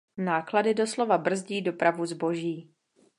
Náklady 0.17 0.73
doslova 0.73 1.17
brzdí 1.17 1.61
dopravu 1.61 2.05
zboží. 2.05 2.71